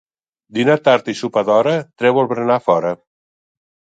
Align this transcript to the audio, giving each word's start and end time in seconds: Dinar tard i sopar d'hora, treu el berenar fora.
Dinar 0.57 0.77
tard 0.87 1.11
i 1.13 1.15
sopar 1.19 1.43
d'hora, 1.49 1.75
treu 2.03 2.21
el 2.21 2.31
berenar 2.33 2.57
fora. 2.69 2.95